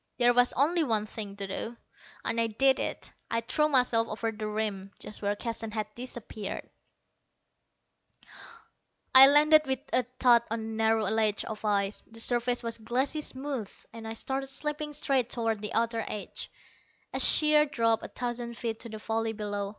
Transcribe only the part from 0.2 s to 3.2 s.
was only one thing to do, and I did it.